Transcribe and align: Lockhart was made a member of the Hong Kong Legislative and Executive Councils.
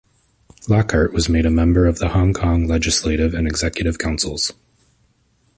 Lockhart 0.67 1.13
was 1.13 1.29
made 1.29 1.45
a 1.45 1.51
member 1.51 1.85
of 1.85 1.99
the 1.99 2.09
Hong 2.09 2.33
Kong 2.33 2.65
Legislative 2.67 3.35
and 3.35 3.45
Executive 3.45 3.99
Councils. 3.99 4.51